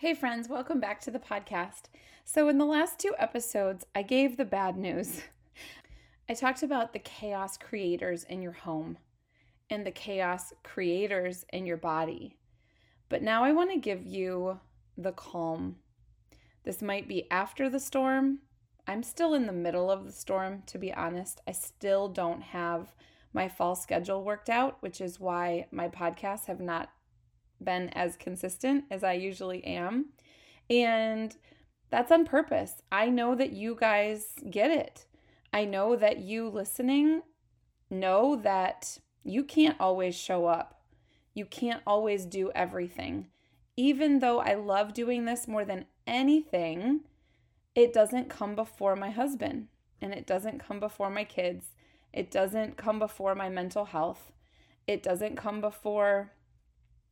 [0.00, 1.90] Hey, friends, welcome back to the podcast.
[2.24, 5.20] So, in the last two episodes, I gave the bad news.
[6.26, 8.96] I talked about the chaos creators in your home
[9.68, 12.38] and the chaos creators in your body.
[13.10, 14.60] But now I want to give you
[14.96, 15.76] the calm.
[16.64, 18.38] This might be after the storm.
[18.86, 21.42] I'm still in the middle of the storm, to be honest.
[21.46, 22.94] I still don't have
[23.34, 26.88] my fall schedule worked out, which is why my podcasts have not
[27.62, 30.06] been as consistent as I usually am.
[30.68, 31.36] And
[31.90, 32.82] that's on purpose.
[32.90, 35.06] I know that you guys get it.
[35.52, 37.22] I know that you listening
[37.90, 40.82] know that you can't always show up.
[41.34, 43.26] You can't always do everything.
[43.76, 47.00] Even though I love doing this more than anything,
[47.74, 49.68] it doesn't come before my husband
[50.00, 51.66] and it doesn't come before my kids.
[52.12, 54.32] It doesn't come before my mental health.
[54.86, 56.32] It doesn't come before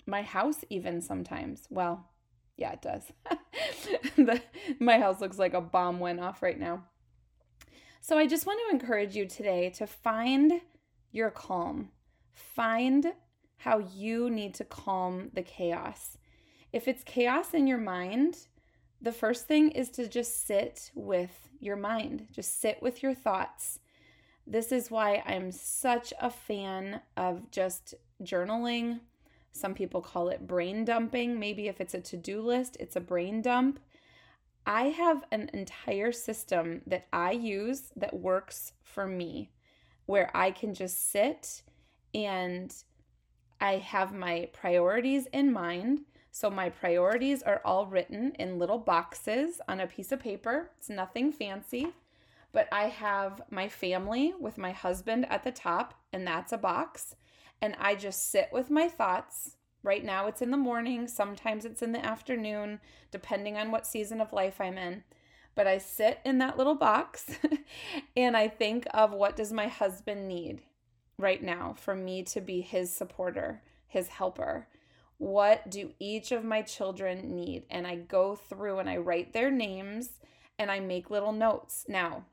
[0.08, 1.66] my house even sometimes.
[1.70, 2.08] Well,
[2.56, 3.04] yeah, it does.
[4.16, 4.40] the,
[4.80, 6.84] my house looks like a bomb went off right now.
[8.00, 10.60] So I just want to encourage you today to find
[11.12, 11.90] your calm.
[12.32, 13.12] Find
[13.58, 16.16] how you need to calm the chaos.
[16.72, 18.38] If it's chaos in your mind,
[19.00, 23.78] the first thing is to just sit with your mind, just sit with your thoughts.
[24.46, 29.00] This is why I'm such a fan of just journaling,
[29.52, 31.38] some people call it brain dumping.
[31.38, 33.80] Maybe if it's a to do list, it's a brain dump.
[34.66, 39.50] I have an entire system that I use that works for me
[40.06, 41.62] where I can just sit
[42.14, 42.74] and
[43.60, 46.00] I have my priorities in mind.
[46.30, 50.70] So my priorities are all written in little boxes on a piece of paper.
[50.78, 51.88] It's nothing fancy,
[52.52, 57.16] but I have my family with my husband at the top, and that's a box
[57.60, 59.56] and I just sit with my thoughts.
[59.82, 64.20] Right now it's in the morning, sometimes it's in the afternoon, depending on what season
[64.20, 65.04] of life I'm in.
[65.54, 67.26] But I sit in that little box
[68.16, 70.62] and I think of what does my husband need
[71.18, 74.68] right now for me to be his supporter, his helper.
[75.18, 77.64] What do each of my children need?
[77.70, 80.10] And I go through and I write their names
[80.58, 81.84] and I make little notes.
[81.88, 82.24] Now,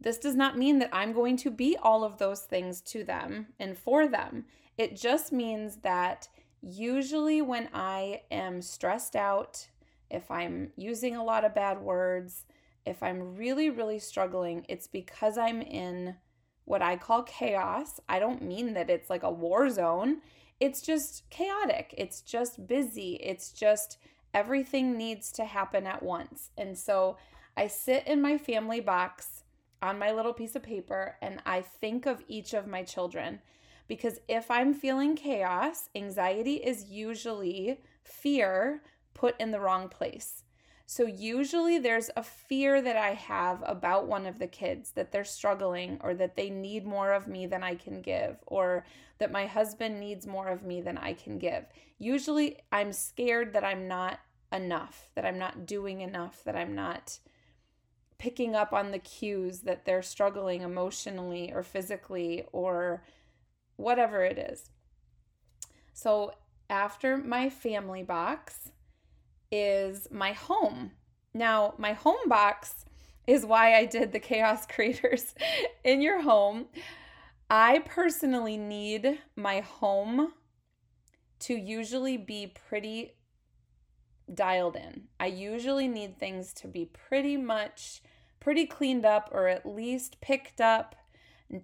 [0.00, 3.48] this does not mean that I'm going to be all of those things to them
[3.58, 4.44] and for them.
[4.76, 6.28] It just means that
[6.60, 9.68] usually when I am stressed out,
[10.10, 12.44] if I'm using a lot of bad words,
[12.84, 16.16] if I'm really, really struggling, it's because I'm in
[16.64, 18.00] what I call chaos.
[18.08, 20.18] I don't mean that it's like a war zone,
[20.60, 23.98] it's just chaotic, it's just busy, it's just
[24.34, 26.50] everything needs to happen at once.
[26.56, 27.16] And so
[27.56, 29.44] I sit in my family box
[29.82, 33.40] on my little piece of paper and I think of each of my children.
[33.88, 38.82] Because if I'm feeling chaos, anxiety is usually fear
[39.14, 40.42] put in the wrong place.
[40.88, 45.24] So, usually there's a fear that I have about one of the kids that they're
[45.24, 48.86] struggling, or that they need more of me than I can give, or
[49.18, 51.64] that my husband needs more of me than I can give.
[51.98, 54.20] Usually, I'm scared that I'm not
[54.52, 57.18] enough, that I'm not doing enough, that I'm not
[58.18, 63.02] picking up on the cues that they're struggling emotionally or physically or
[63.76, 64.70] whatever it is.
[65.92, 66.32] So,
[66.68, 68.70] after my family box
[69.52, 70.92] is my home.
[71.32, 72.84] Now, my home box
[73.26, 75.34] is why I did the chaos creators
[75.84, 76.66] in your home.
[77.48, 80.32] I personally need my home
[81.40, 83.15] to usually be pretty
[84.32, 85.04] dialed in.
[85.20, 88.02] I usually need things to be pretty much
[88.40, 90.94] pretty cleaned up or at least picked up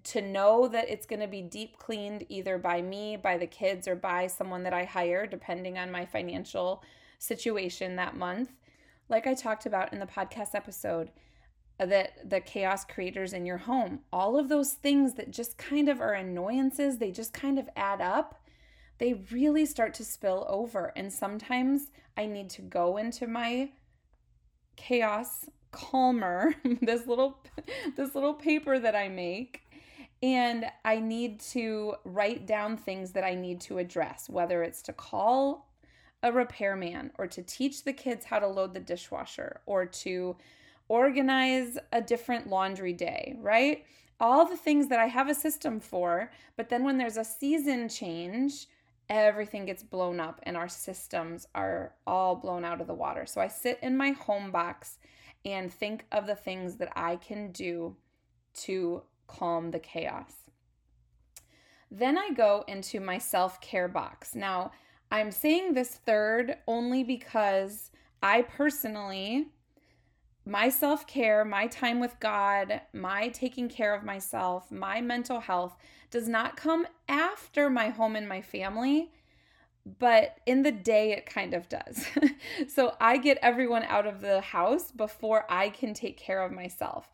[0.04, 3.88] to know that it's going to be deep cleaned either by me, by the kids,
[3.88, 6.82] or by someone that I hire, depending on my financial
[7.18, 8.50] situation that month.
[9.08, 11.10] Like I talked about in the podcast episode,
[11.80, 15.88] uh, that the chaos creators in your home, all of those things that just kind
[15.88, 18.41] of are annoyances, they just kind of add up,
[18.98, 20.92] they really start to spill over.
[20.96, 23.70] And sometimes I need to go into my
[24.76, 27.38] chaos calmer this little
[27.96, 29.62] this little paper that I make
[30.22, 34.92] and I need to write down things that I need to address whether it's to
[34.92, 35.72] call
[36.22, 40.36] a repairman or to teach the kids how to load the dishwasher or to
[40.88, 43.84] organize a different laundry day, right?
[44.20, 47.88] All the things that I have a system for, but then when there's a season
[47.88, 48.66] change,
[49.20, 53.26] everything gets blown up and our systems are all blown out of the water.
[53.26, 54.98] So I sit in my home box
[55.44, 57.96] and think of the things that I can do
[58.54, 60.32] to calm the chaos.
[61.90, 64.34] Then I go into my self care box.
[64.34, 64.72] Now,
[65.10, 67.90] I'm saying this third only because
[68.22, 69.48] I personally,
[70.44, 75.76] my self care, my time with God, my taking care of myself, my mental health
[76.10, 79.12] does not come after my home and my family,
[79.98, 82.06] but in the day it kind of does.
[82.68, 87.10] so I get everyone out of the house before I can take care of myself.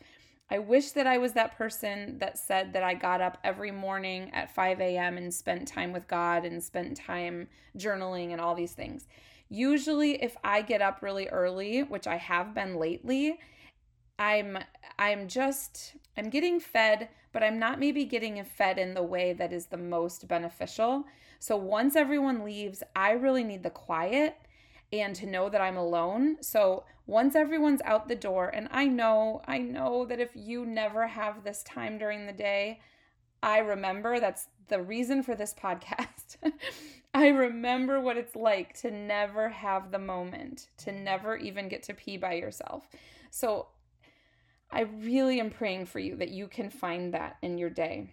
[0.50, 4.30] I wish that I was that person that said that I got up every morning
[4.32, 5.18] at 5 a.m.
[5.18, 9.06] and spent time with God and spent time journaling and all these things.
[9.48, 13.38] Usually, if I get up really early, which I have been lately,
[14.18, 14.58] I'm
[14.98, 19.52] I'm just I'm getting fed, but I'm not maybe getting fed in the way that
[19.52, 21.04] is the most beneficial.
[21.38, 24.36] So once everyone leaves, I really need the quiet
[24.92, 26.38] and to know that I'm alone.
[26.40, 31.06] So once everyone's out the door, and I know, I know that if you never
[31.06, 32.80] have this time during the day,
[33.42, 36.36] I remember that's the reason for this podcast.
[37.18, 41.94] I remember what it's like to never have the moment, to never even get to
[41.94, 42.88] pee by yourself.
[43.30, 43.66] So
[44.70, 48.10] I really am praying for you that you can find that in your day.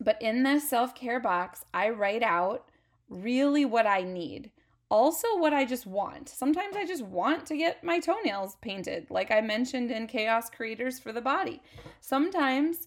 [0.00, 2.66] But in this self care box, I write out
[3.08, 4.52] really what I need
[4.90, 6.28] also what I just want.
[6.28, 11.00] Sometimes I just want to get my toenails painted, like I mentioned in Chaos Creators
[11.00, 11.60] for the Body.
[12.00, 12.86] Sometimes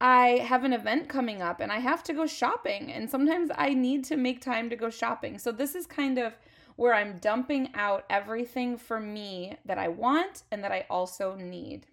[0.00, 3.74] I have an event coming up and I have to go shopping, and sometimes I
[3.74, 5.38] need to make time to go shopping.
[5.38, 6.34] So, this is kind of
[6.76, 11.86] where I'm dumping out everything for me that I want and that I also need.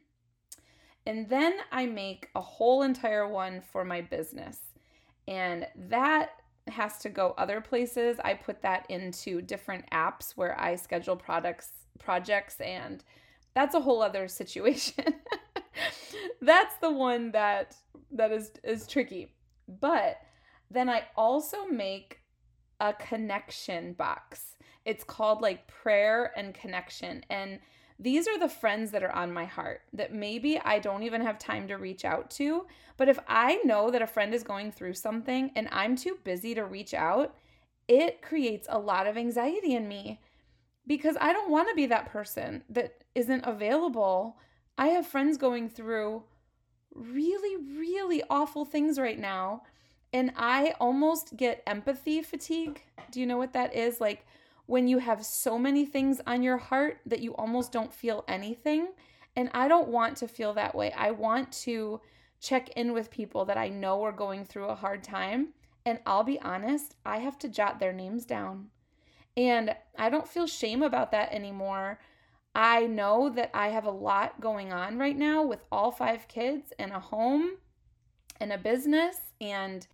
[1.05, 4.59] And then I make a whole entire one for my business.
[5.27, 6.31] And that
[6.69, 11.71] has to go other places, I put that into different apps where I schedule products
[11.99, 13.03] projects and
[13.53, 15.15] that's a whole other situation.
[16.41, 17.75] that's the one that
[18.11, 19.33] that is is tricky.
[19.67, 20.17] But
[20.69, 22.19] then I also make
[22.79, 24.57] a connection box.
[24.85, 27.59] It's called like prayer and connection and
[27.99, 31.39] these are the friends that are on my heart that maybe I don't even have
[31.39, 32.67] time to reach out to.
[32.95, 36.53] But if I know that a friend is going through something and I'm too busy
[36.53, 37.35] to reach out,
[37.87, 40.21] it creates a lot of anxiety in me
[40.85, 44.37] because I don't want to be that person that isn't available.
[44.77, 46.23] I have friends going through
[46.93, 47.86] really, really
[48.29, 49.63] awful things right now.
[50.13, 52.81] And I almost get empathy fatigue.
[53.11, 53.99] Do you know what that is?
[53.99, 54.25] Like,
[54.67, 58.89] when you have so many things on your heart that you almost don't feel anything.
[59.35, 60.91] And I don't want to feel that way.
[60.91, 62.01] I want to
[62.39, 65.49] check in with people that I know are going through a hard time.
[65.85, 68.67] And I'll be honest, I have to jot their names down.
[69.37, 71.99] And I don't feel shame about that anymore.
[72.53, 76.73] I know that I have a lot going on right now with all five kids
[76.77, 77.51] and a home
[78.39, 79.87] and a business and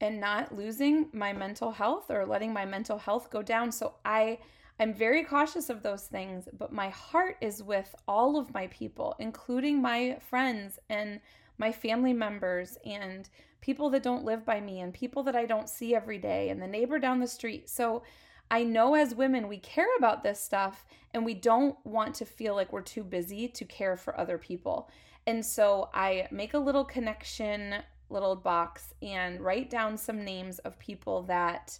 [0.00, 3.72] and not losing my mental health or letting my mental health go down.
[3.72, 4.38] So I
[4.80, 9.16] I'm very cautious of those things, but my heart is with all of my people,
[9.18, 11.20] including my friends and
[11.58, 13.28] my family members and
[13.60, 16.62] people that don't live by me and people that I don't see every day and
[16.62, 17.68] the neighbor down the street.
[17.68, 18.04] So
[18.52, 22.54] I know as women we care about this stuff and we don't want to feel
[22.54, 24.88] like we're too busy to care for other people.
[25.28, 27.74] And so I make a little connection
[28.08, 31.78] little box and write down some names of people that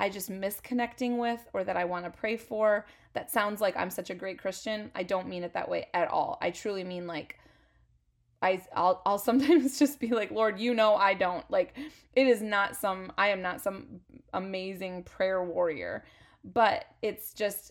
[0.00, 2.86] I just miss connecting with or that I want to pray for.
[3.12, 4.90] That sounds like I'm such a great Christian.
[4.96, 6.36] I don't mean it that way at all.
[6.42, 7.38] I truly mean like
[8.42, 11.76] I I'll I'll sometimes just be like, "Lord, you know I don't." Like
[12.16, 14.00] it is not some I am not some
[14.34, 16.04] amazing prayer warrior,
[16.42, 17.70] but it's just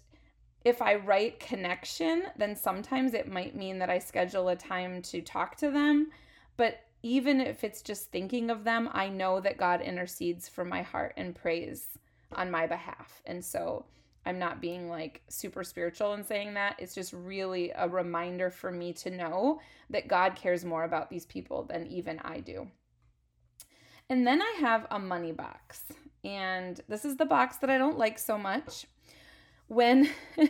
[0.65, 5.21] if I write connection, then sometimes it might mean that I schedule a time to
[5.21, 6.11] talk to them,
[6.57, 10.81] but even if it's just thinking of them, I know that God intercedes for my
[10.81, 11.97] heart and prays
[12.33, 13.21] on my behalf.
[13.25, 13.85] And so
[14.25, 16.75] I'm not being like super spiritual in saying that.
[16.77, 21.25] It's just really a reminder for me to know that God cares more about these
[21.25, 22.67] people than even I do.
[24.09, 25.81] And then I have a money box.
[26.25, 28.85] And this is the box that I don't like so much.
[29.69, 30.09] When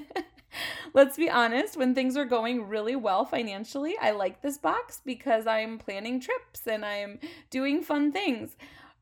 [0.94, 5.48] let's be honest, when things are going really well financially, I like this box because
[5.48, 8.56] I'm planning trips and I'm doing fun things.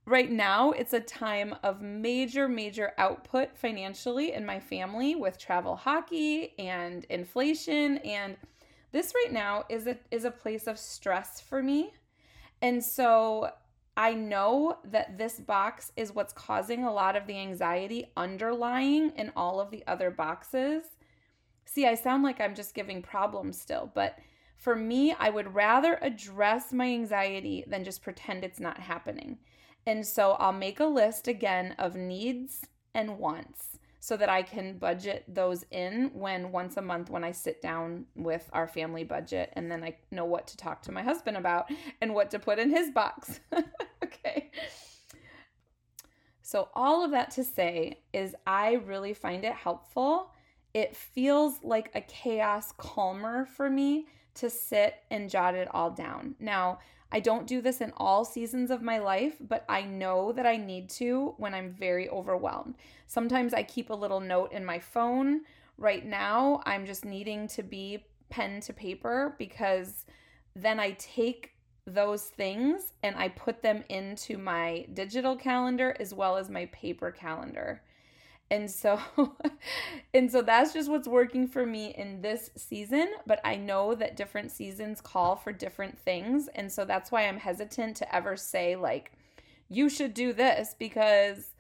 [0.06, 5.76] Right now, it's a time of major, major output financially in my family with travel
[5.76, 7.98] hockey and inflation.
[8.00, 8.38] And
[8.94, 11.94] this right now is a, is a place of stress for me.
[12.62, 13.52] And so
[13.98, 19.32] I know that this box is what's causing a lot of the anxiety underlying in
[19.36, 20.84] all of the other boxes.
[21.66, 24.20] See, I sound like I'm just giving problems still, but
[24.56, 29.40] for me, I would rather address my anxiety than just pretend it's not happening.
[29.88, 34.78] And so I'll make a list again of needs and wants so that I can
[34.78, 39.52] budget those in when once a month when I sit down with our family budget
[39.58, 42.58] and then I know what to talk to my husband about and what to put
[42.58, 43.42] in his box.
[44.06, 44.50] okay.
[46.42, 50.32] So, all of that to say is, I really find it helpful.
[50.74, 56.36] It feels like a chaos calmer for me to sit and jot it all down.
[56.40, 56.80] Now,
[57.12, 60.58] I don't do this in all seasons of my life, but I know that I
[60.58, 62.76] need to when I'm very overwhelmed.
[63.08, 65.42] Sometimes I keep a little note in my phone.
[65.78, 70.06] Right now, I'm just needing to be pen to paper because
[70.56, 71.54] then I take
[71.86, 77.12] those things and I put them into my digital calendar as well as my paper
[77.12, 77.82] calendar.
[78.50, 79.00] And so
[80.14, 84.16] and so that's just what's working for me in this season, but I know that
[84.16, 88.76] different seasons call for different things, and so that's why I'm hesitant to ever say
[88.76, 89.12] like
[89.70, 91.52] you should do this because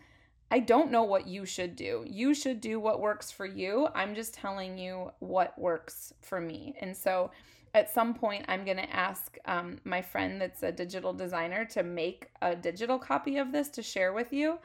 [0.50, 2.06] I don't know what you should do.
[2.08, 3.90] You should do what works for you.
[3.94, 6.76] I'm just telling you what works for me.
[6.80, 7.32] And so
[7.74, 11.84] at some point, I'm going to ask um, my friend that's a digital designer to
[11.84, 14.58] make a digital copy of this to share with you.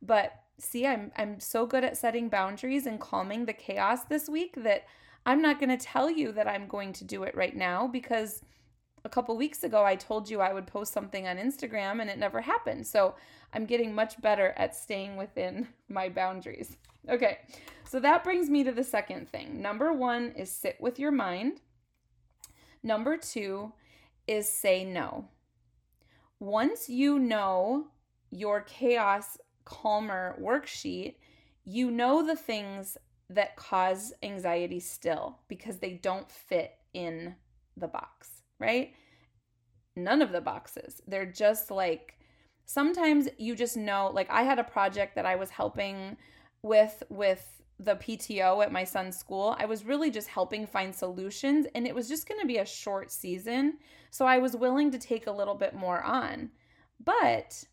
[0.00, 4.54] But see, I'm I'm so good at setting boundaries and calming the chaos this week
[4.56, 4.84] that
[5.26, 8.42] I'm not going to tell you that I'm going to do it right now because
[9.04, 12.18] a couple weeks ago I told you I would post something on Instagram and it
[12.18, 12.86] never happened.
[12.86, 13.14] So,
[13.52, 16.76] I'm getting much better at staying within my boundaries.
[17.08, 17.38] Okay.
[17.88, 19.60] So that brings me to the second thing.
[19.60, 21.60] Number 1 is sit with your mind.
[22.82, 23.72] Number 2
[24.26, 25.28] is say no.
[26.40, 27.86] Once you know
[28.30, 31.16] your chaos calmer worksheet,
[31.64, 32.96] you know the things
[33.30, 37.34] that cause anxiety still because they don't fit in
[37.76, 38.92] the box, right?
[39.96, 41.00] None of the boxes.
[41.06, 42.18] They're just like
[42.66, 46.16] sometimes you just know like I had a project that I was helping
[46.62, 49.56] with with the PTO at my son's school.
[49.58, 52.66] I was really just helping find solutions and it was just going to be a
[52.66, 53.78] short season,
[54.10, 56.50] so I was willing to take a little bit more on.
[57.04, 57.64] But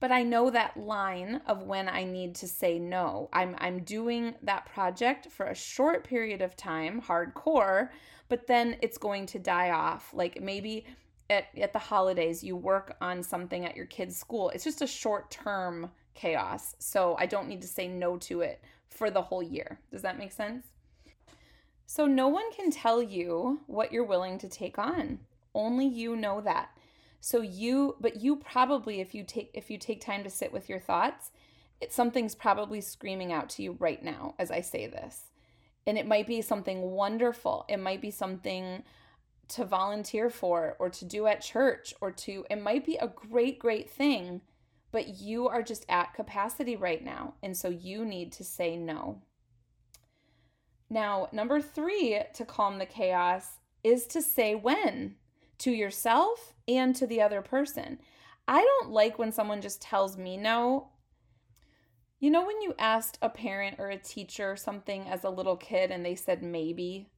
[0.00, 3.28] but I know that line of when I need to say no.
[3.32, 7.90] I'm I'm doing that project for a short period of time, hardcore,
[8.28, 10.12] but then it's going to die off.
[10.12, 10.86] Like maybe
[11.30, 14.50] at, at the holidays you work on something at your kid's school.
[14.50, 16.74] It's just a short-term chaos.
[16.78, 19.80] So I don't need to say no to it for the whole year.
[19.90, 20.66] Does that make sense?
[21.86, 25.20] So no one can tell you what you're willing to take on.
[25.54, 26.70] Only you know that.
[27.20, 30.68] So you but you probably if you take if you take time to sit with
[30.68, 31.30] your thoughts,
[31.80, 35.30] it, something's probably screaming out to you right now as I say this.
[35.86, 37.64] And it might be something wonderful.
[37.68, 38.82] It might be something
[39.48, 43.58] to volunteer for or to do at church or to it might be a great
[43.58, 44.40] great thing,
[44.90, 49.22] but you are just at capacity right now and so you need to say no.
[50.88, 55.16] Now, number 3 to calm the chaos is to say when
[55.58, 57.98] to yourself and to the other person.
[58.48, 60.88] I don't like when someone just tells me no.
[62.18, 65.90] You know, when you asked a parent or a teacher something as a little kid
[65.90, 67.10] and they said maybe?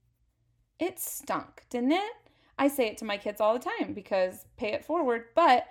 [0.79, 2.13] It stunk, didn't it?
[2.59, 5.27] I say it to my kids all the time because pay it forward.
[5.35, 5.67] But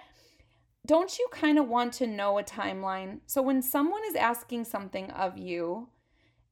[0.86, 3.20] don't you kind of want to know a timeline?
[3.26, 5.90] So when someone is asking something of you,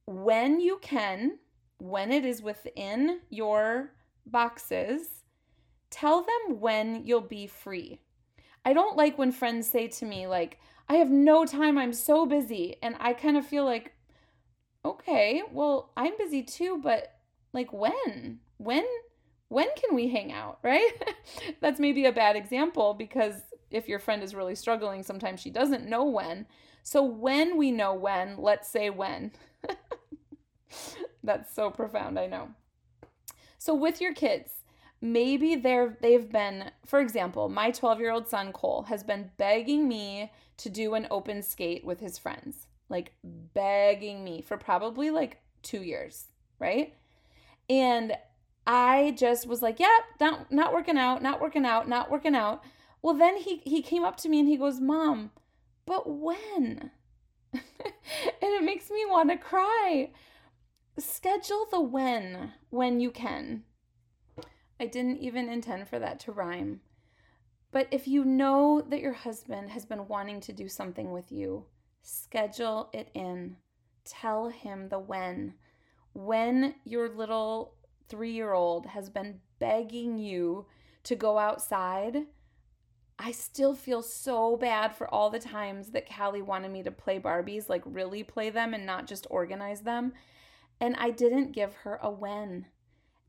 [0.06, 1.38] when you can,
[1.78, 3.92] when it is within your
[4.26, 5.24] boxes,
[5.96, 8.00] tell them when you'll be free.
[8.64, 12.26] I don't like when friends say to me, like, I have no time, I'm so
[12.26, 12.76] busy.
[12.82, 13.92] And I kind of feel like,
[14.84, 17.14] okay, well, I'm busy too, but
[17.52, 18.40] like when?
[18.58, 18.84] When
[19.48, 20.90] when can we hang out, right?
[21.60, 23.34] That's maybe a bad example because
[23.70, 26.46] if your friend is really struggling, sometimes she doesn't know when.
[26.82, 29.32] So when we know when, let's say when.
[31.24, 32.50] That's so profound, I know.
[33.58, 34.50] So with your kids,
[35.00, 39.86] maybe they're they've been for example my 12 year old son cole has been begging
[39.86, 42.66] me to do an open skate with his friends.
[42.88, 43.12] Like
[43.54, 46.26] begging me for probably like two years
[46.58, 46.94] right?
[47.68, 48.16] And
[48.68, 49.88] i just was like yep
[50.20, 52.62] yeah, not not working out not working out not working out.
[53.02, 55.30] Well then he he came up to me and he goes mom
[55.86, 56.90] but when?
[58.42, 60.10] And it makes me want to cry.
[60.98, 63.64] Schedule the when when you can
[64.78, 66.80] I didn't even intend for that to rhyme.
[67.72, 71.64] But if you know that your husband has been wanting to do something with you,
[72.02, 73.56] schedule it in.
[74.04, 75.54] Tell him the when.
[76.12, 77.74] When your little
[78.08, 80.66] three year old has been begging you
[81.04, 82.26] to go outside,
[83.18, 87.18] I still feel so bad for all the times that Callie wanted me to play
[87.18, 90.12] Barbies, like really play them and not just organize them.
[90.80, 92.66] And I didn't give her a when.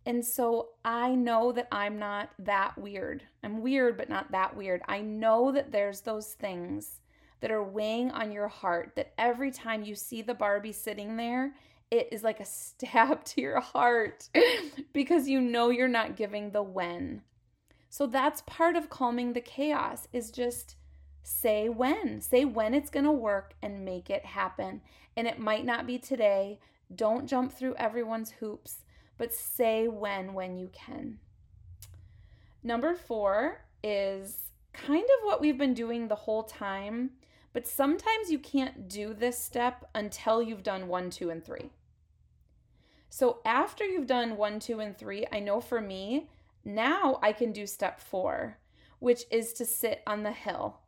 [0.07, 3.23] And so I know that I'm not that weird.
[3.43, 4.81] I'm weird, but not that weird.
[4.87, 7.01] I know that there's those things
[7.41, 11.55] that are weighing on your heart that every time you see the Barbie sitting there,
[11.91, 14.29] it is like a stab to your heart
[14.93, 17.21] because you know you're not giving the when.
[17.89, 20.77] So that's part of calming the chaos is just
[21.21, 22.21] say when.
[22.21, 24.79] Say when it's going to work and make it happen.
[25.17, 26.59] And it might not be today.
[26.95, 28.85] Don't jump through everyone's hoops
[29.17, 31.19] but say when when you can.
[32.63, 34.37] Number four is
[34.73, 37.11] kind of what we've been doing the whole time,
[37.53, 41.71] but sometimes you can't do this step until you've done one, two, and three.
[43.09, 46.29] So after you've done one, two, and three, I know for me,
[46.65, 48.57] now I can do step four,
[48.99, 50.81] which is to sit on the hill.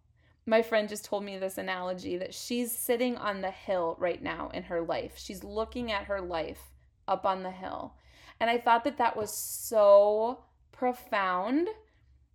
[0.46, 4.50] My friend just told me this analogy that she's sitting on the hill right now
[4.54, 5.14] in her life.
[5.16, 6.60] She's looking at her life
[7.08, 7.94] up on the hill.
[8.40, 10.40] And I thought that that was so
[10.72, 11.68] profound.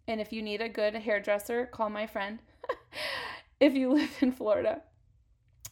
[0.06, 2.40] And if you need a good hairdresser, call my friend
[3.60, 4.82] if you live in Florida.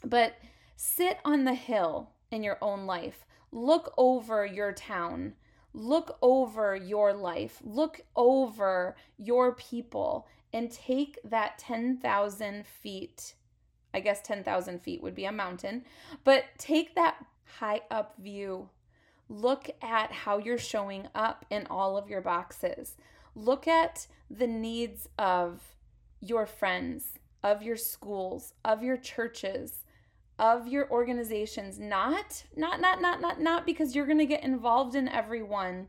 [0.05, 0.35] But
[0.77, 3.27] sit on the hill in your own life.
[3.53, 5.35] Look over your town.
[5.75, 7.61] Look over your life.
[7.63, 13.35] Look over your people and take that 10,000 feet.
[13.95, 15.85] I guess 10,000 feet would be a mountain,
[16.25, 18.71] but take that high up view
[19.33, 22.99] Look at how you're showing up in all of your boxes.
[23.35, 25.63] Look at the needs of
[26.21, 27.13] your friends,
[27.43, 29.85] of your schools, of your churches,
[30.39, 31.79] of your organizations.
[31.79, 35.89] Not not not not not not because you're going to get involved in everyone,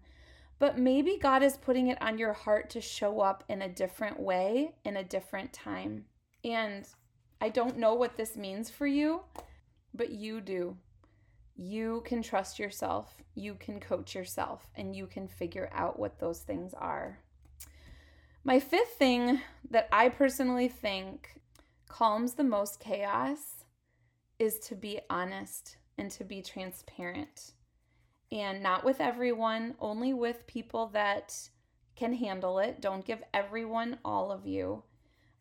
[0.58, 4.22] but maybe God is putting it on your heart to show up in a different
[4.22, 6.06] way in a different time.
[6.46, 6.88] And
[7.42, 9.24] I don't know what this means for you,
[9.94, 10.78] but you do
[11.56, 16.40] you can trust yourself, you can coach yourself, and you can figure out what those
[16.40, 17.20] things are.
[18.44, 21.40] My fifth thing that I personally think
[21.88, 23.64] calms the most chaos
[24.40, 27.54] is to be honest and to be transparent.
[28.32, 31.38] And not with everyone, only with people that
[31.96, 32.82] can handle it.
[32.82, 34.84] Don't give everyone all of you,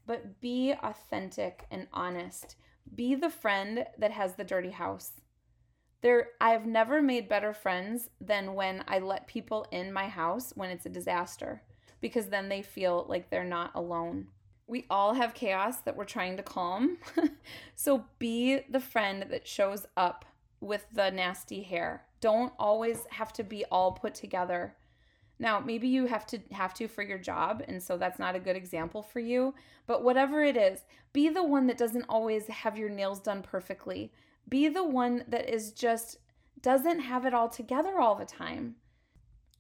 [0.07, 2.57] but be authentic and honest.
[2.95, 5.22] Be the friend that has the dirty house
[6.03, 10.71] there I've never made better friends than when I let people in my house when
[10.71, 11.63] it's a disaster
[12.01, 14.27] because then they feel like they're not alone.
[14.67, 16.99] We all have chaos that we're trying to calm.
[17.77, 20.25] so be the friend that shows up
[20.61, 22.05] with the nasty hair.
[22.21, 24.75] Don't always have to be all put together.
[25.39, 28.41] Now, maybe you have to have to for your job and so that's not a
[28.41, 29.55] good example for you,
[29.87, 30.81] but whatever it is,
[31.13, 34.13] be the one that doesn't always have your nails done perfectly
[34.49, 36.19] be the one that is just
[36.61, 38.77] doesn't have it all together all the time.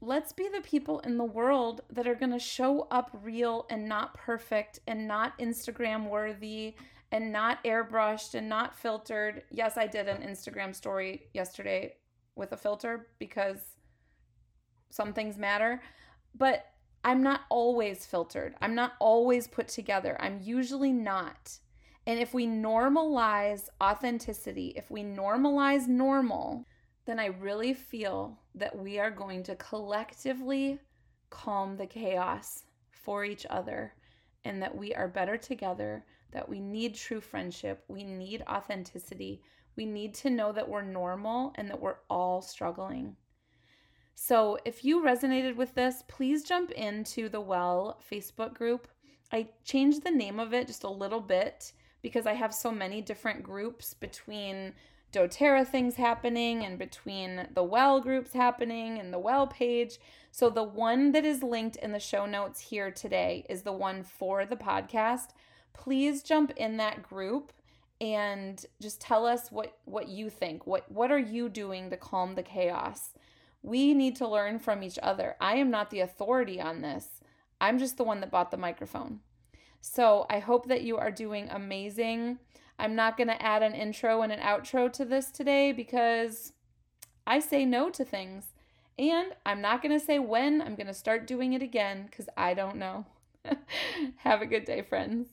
[0.00, 3.88] Let's be the people in the world that are going to show up real and
[3.88, 6.74] not perfect and not Instagram worthy
[7.12, 9.42] and not airbrushed and not filtered.
[9.50, 11.94] Yes, I did an Instagram story yesterday
[12.34, 13.60] with a filter because
[14.90, 15.82] some things matter,
[16.34, 16.66] but
[17.04, 18.54] I'm not always filtered.
[18.60, 20.16] I'm not always put together.
[20.20, 21.58] I'm usually not.
[22.06, 26.66] And if we normalize authenticity, if we normalize normal,
[27.04, 30.80] then I really feel that we are going to collectively
[31.30, 33.94] calm the chaos for each other
[34.44, 39.40] and that we are better together, that we need true friendship, we need authenticity,
[39.76, 43.16] we need to know that we're normal and that we're all struggling.
[44.14, 48.88] So, if you resonated with this, please jump into the Well Facebook group.
[49.32, 53.00] I changed the name of it just a little bit because I have so many
[53.00, 54.74] different groups between
[55.12, 59.98] doTERRA things happening and between the well groups happening and the well page.
[60.30, 64.02] So the one that is linked in the show notes here today is the one
[64.02, 65.28] for the podcast.
[65.74, 67.52] Please jump in that group
[68.00, 70.66] and just tell us what what you think.
[70.66, 73.10] What what are you doing to calm the chaos?
[73.62, 75.36] We need to learn from each other.
[75.40, 77.20] I am not the authority on this.
[77.60, 79.20] I'm just the one that bought the microphone.
[79.82, 82.38] So I hope that you are doing amazing.
[82.78, 86.52] I'm not going to add an intro and an outro to this today because
[87.26, 88.54] I say no to things.
[88.98, 92.28] And I'm not going to say when I'm going to start doing it again because
[92.36, 93.06] I don't know.
[94.18, 95.26] Have a good day, friends.